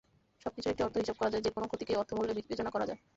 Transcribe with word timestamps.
সবকিছুরই 0.45 0.71
একটি 0.73 0.83
আর্থিক 0.83 1.01
হিসাব 1.03 1.17
করা 1.19 1.31
যায়, 1.31 1.45
যেকোনো 1.45 1.65
ক্ষতিকেই 1.67 1.99
অর্থমূল্যে 2.01 2.37
বিবেচনা 2.39 2.71
করা 2.71 2.85
যায়। 2.89 2.99